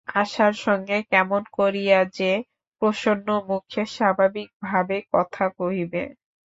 [0.15, 2.31] আশার সঙ্গে কেমন করিয়া সে
[2.81, 6.03] প্রসন্নমুখে স্বাভাবিকভাবে কথা কহিবে।